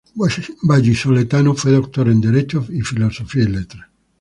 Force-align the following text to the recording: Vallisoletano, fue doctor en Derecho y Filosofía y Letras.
Vallisoletano, 0.63 1.53
fue 1.53 1.73
doctor 1.73 2.09
en 2.09 2.19
Derecho 2.19 2.65
y 2.71 2.81
Filosofía 2.81 3.43
y 3.43 3.47
Letras. 3.49 3.85